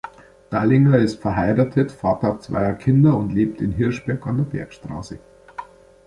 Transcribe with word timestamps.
Dallinger 0.49 0.97
ist 0.97 1.21
verheiratet, 1.21 1.91
Vater 1.91 2.39
zweier 2.39 2.73
Kinder 2.73 3.15
und 3.15 3.31
lebt 3.31 3.61
in 3.61 3.71
Hirschberg 3.71 4.25
an 4.25 4.37
der 4.37 4.45
Bergstraße. 4.45 5.19